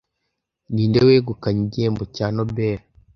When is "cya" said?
2.15-2.27